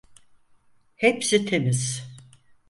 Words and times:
Hepsi 0.95 1.45
temiz. 1.45 2.03